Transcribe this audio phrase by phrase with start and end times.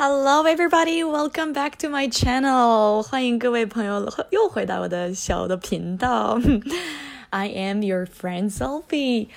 [0.00, 1.02] Hello, everybody!
[1.04, 3.02] Welcome back to my channel.
[3.02, 6.38] 欢迎各位朋友又回到我的小的频道。
[7.30, 9.28] I am your friend Sophie.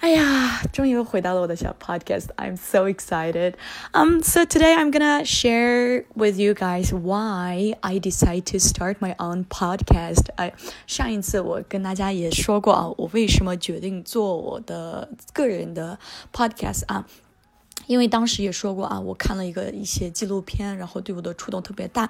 [0.00, 2.26] 哎呀，终于又回到了我的小 podcast.
[2.36, 3.54] I'm so excited.
[3.92, 9.14] Um, so today I'm gonna share with you guys why I decide to start my
[9.16, 10.26] own podcast.
[10.36, 10.52] 哎，
[10.86, 15.98] 上一次我跟大家也说过啊，我为什么决定做我的个人的
[16.34, 17.06] podcast 啊。
[17.88, 22.08] 因为当时也说过啊，我看了一个一些纪录片，然后对我的触动特别大。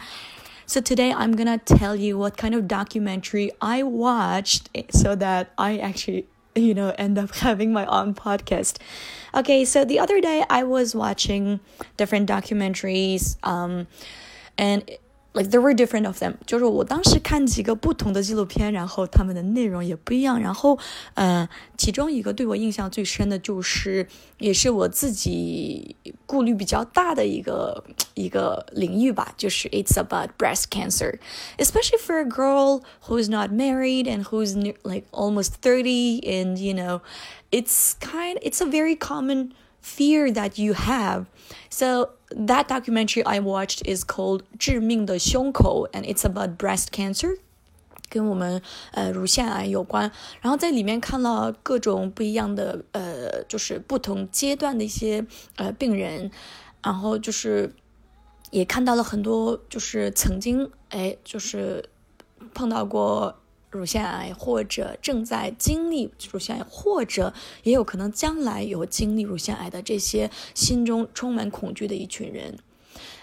[0.67, 5.79] So today I'm gonna tell you what kind of documentary I watched so that I
[5.79, 8.77] actually, you know, end up having my own podcast.
[9.35, 11.61] Okay, so the other day I was watching
[11.97, 13.89] different documentaries, um,
[14.57, 14.85] and
[15.35, 20.41] like there were different of them，就是我当时看几个不同的纪录片，然后他们的内容也不一样。
[20.41, 20.79] 然后，
[21.15, 24.07] 呃，其中一个对我印象最深的就是，
[24.39, 31.19] 也是我自己顾虑比较大的一个一个领域吧，就是 It's about breast cancer,
[31.59, 36.59] especially for a girl who is not married and who's near, like almost thirty, and
[36.59, 37.01] you know,
[37.51, 41.25] it's kind, it's a very common fear that you have.
[41.69, 47.38] So that documentary I watched is called 致命的胸口 and it's about breast cancer.
[48.12, 48.60] 跟我们
[48.92, 55.24] 呃乳腺癌有关，然后在里面看了各种不一样的呃，就是不同阶段的一些
[55.58, 56.32] 呃病人，
[56.82, 57.72] 然后就是
[58.50, 61.88] 也看到了很多就是曾经哎就是
[62.56, 63.36] 碰到过
[63.71, 67.35] 乳腺癌，或者正在经历乳腺癌，或者
[67.65, 72.59] 也有可能将来有经历乳腺癌的这些心中充满恐惧的一群人。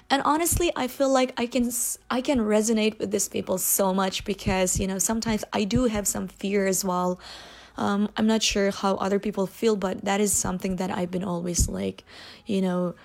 [0.09, 1.71] And honestly, I feel like I can
[2.09, 6.03] I can resonate with these people so much because you know sometimes I do have
[6.03, 7.17] some fear as well.
[7.77, 11.23] Um, I'm not sure how other people feel, but that is something that I've been
[11.23, 12.03] always like,
[12.45, 12.95] you know,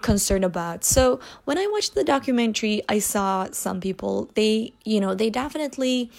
[0.00, 0.84] concerned about.
[0.84, 6.10] So when I watched the documentary, I saw some people they you know they definitely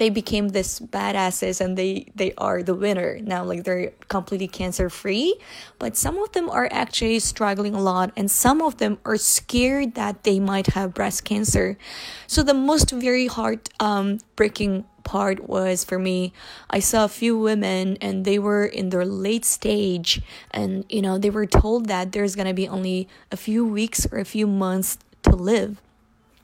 [0.00, 3.20] they became this badasses and they they are the winner.
[3.20, 5.36] Now like they're completely cancer free
[5.78, 9.94] but some of them are actually struggling a lot and some of them are scared
[9.96, 11.76] that they might have breast cancer.
[12.26, 16.30] So the most very heart um, breaking part was for me
[16.68, 21.16] i saw a few women and they were in their late stage and you know
[21.16, 24.46] they were told that there's going to be only a few weeks or a few
[24.46, 25.80] months to live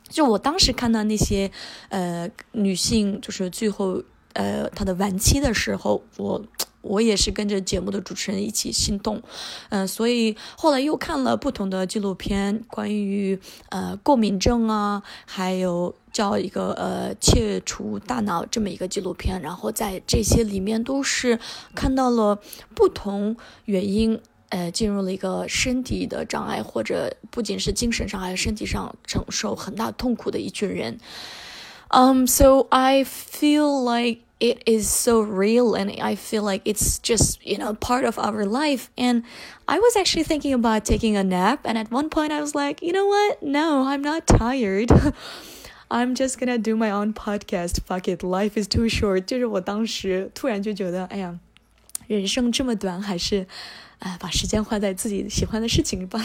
[0.09, 1.51] 就我当时看到那些，
[1.89, 4.03] 呃，女性就是最后，
[4.35, 6.45] 呃，她的晚期的时候，我
[6.83, 9.21] 我也是跟着节目的主持人一起心动，
[9.71, 13.39] 嗯，所以后来又看了不同的纪录片，关于
[13.71, 21.41] 呃过敏症啊，还有叫一个呃切除大脑这么一个纪录片，然后在这些里面都是
[21.75, 22.39] 看到了
[22.75, 24.21] 不同原因。
[24.56, 31.00] 呃，进入了一个身体的障碍，或者不仅是精神上，还有身体上承受很大痛苦的一群人。
[31.90, 37.58] Um, so I feel like it is so real and I feel like it's just, you
[37.58, 38.86] know, part of our life.
[38.96, 39.24] And
[39.66, 41.66] I was actually thinking about taking a nap.
[41.66, 43.44] And at one point I was like, you know what?
[43.44, 44.90] No, I'm not tired.
[45.90, 47.82] I'm just gonna do my own podcast.
[47.86, 48.24] Fuck it.
[48.24, 49.26] Life is too short.
[49.26, 51.38] 就是我当时突然就觉得，哎呀，
[52.08, 53.46] 人生这么短，还是
[53.99, 56.21] 啊，把时间花在自己喜欢的事情吧。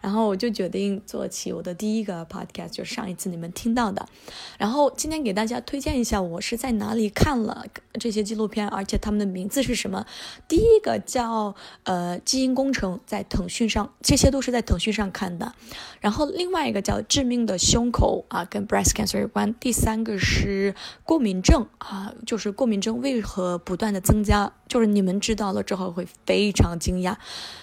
[0.00, 4.08] 然后我就决定做起我的第一个 podcast，就是上一次你们听到的。
[4.56, 7.64] 然后今天给大家推荐一下，我是在哪里看了
[7.98, 10.06] 这些纪录片，而且他们的名字是什么。
[10.46, 15.52] 第一个叫呃基因工程，在腾讯上，这些都是在腾讯上看的。
[16.00, 19.52] 然后另外一个叫致命的胸口啊，跟 breast cancer 有关。
[19.54, 27.07] 第三个是过敏症啊，就是过敏症为何不断的增加，就是你们知道了之后会非常惊讶。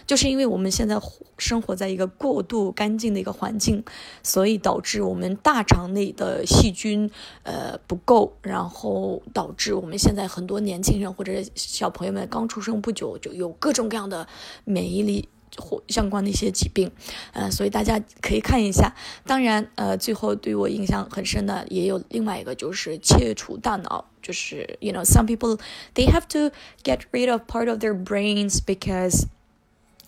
[0.07, 0.97] 就是因为我们现在
[1.37, 3.83] 生活在一个过度干净的一个环境，
[4.23, 7.09] 所以导致我们大肠内的细菌
[7.43, 14.27] 呃不够，然后导致我们现在很多年轻人或者小朋友们刚出生不久就有各种各样的
[14.63, 15.27] 免疫力
[15.57, 16.91] 或相关的一些疾病，
[17.33, 18.93] 呃，所以大家可以看一下。
[19.25, 24.05] 当然，呃，最后对我印象很深的也有另外一个，就是切除大脑。
[24.21, 25.55] 就是 you know some people
[25.93, 26.51] they have to
[26.83, 29.27] get rid of part of their brains because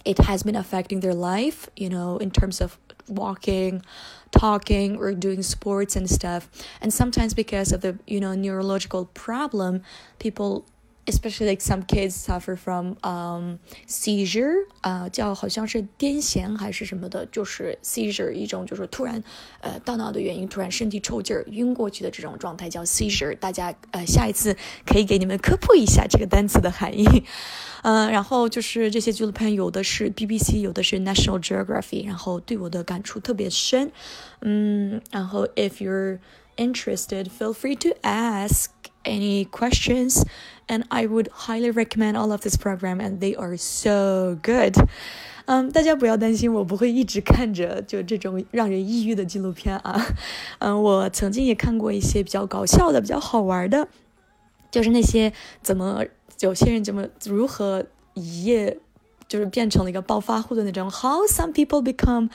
[0.08, 2.78] it has been affecting their life, you know, in terms of
[3.10, 3.84] walking,
[4.32, 6.50] talking, or doing sports and stuff.
[6.82, 9.84] And sometimes because of the, you know, neurological problem,
[10.18, 10.66] people
[11.08, 13.58] especially like some kids suffer from um
[13.88, 19.24] seizure 啊、叫好像是癫痫还是什么的，就是 seizure 一种就是突然
[19.62, 23.36] 呃大脑的原因突然身体抽筋儿晕过去的这种状态叫 seizure。
[23.40, 24.56] 大家呃下一次
[24.86, 27.24] 可以给你们科普一下这个单词的含义。
[27.84, 33.92] 嗯，然后就是这些纪录片有的是 BBC，有的是 National Geography，然后对我的感触特别深。
[34.42, 36.20] 嗯，然后 if you're
[36.58, 38.68] interested, feel free to ask
[39.08, 40.24] any questions.
[40.70, 44.76] And I would highly recommend all of this program, and they are so good.
[45.46, 50.06] 嗯，大家不要担心，我不会一直看着就这种让人抑郁的纪录片啊。
[50.60, 53.88] 嗯，我曾经也看过一些比较搞笑的、比较好玩的，
[54.70, 55.32] 就是那些
[55.62, 56.04] 怎么
[56.42, 58.78] 有些人怎么如何一夜
[59.29, 62.29] 就是变成了一个暴发户的那种，How some people become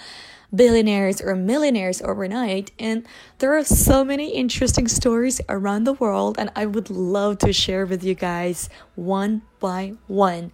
[0.52, 2.68] billionaires or millionaires overnight.
[2.80, 3.04] And
[3.40, 7.86] there are so many interesting stories around the world, and I would love to share
[7.86, 10.52] with you guys one by one.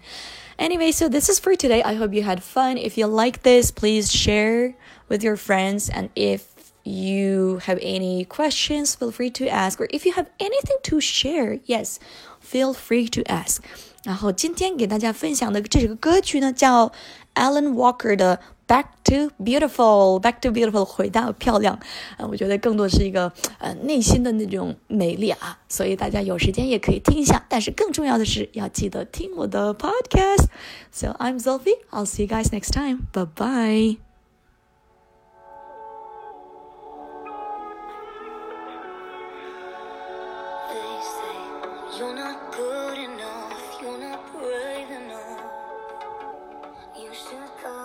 [0.58, 1.84] Anyway, so this is for today.
[1.84, 2.78] I hope you had fun.
[2.78, 4.76] If you like this, please share
[5.08, 5.90] with your friends.
[5.90, 9.80] And if you have any questions, feel free to ask.
[9.80, 12.00] Or if you have anything to share, yes,
[12.40, 13.64] feel free to ask.
[14.05, 16.93] 然后今天给大家分享的这首歌曲呢，叫
[17.35, 20.21] Alan Walker 的 Back to Beautiful。
[20.21, 21.79] Back to Beautiful，回到漂亮。
[22.17, 25.59] 呃，我觉得更多是一个呃内心的那种美丽啊。
[25.69, 30.47] 所以大家有时间也可以听一下，但是更重要的是要记得听我的 podcast。
[30.91, 33.09] So I'm Sophie，I'll see you guys next time.
[33.13, 33.99] Bye bye.
[41.99, 45.41] You're not good enough you're not brave enough.
[46.99, 47.78] You should come.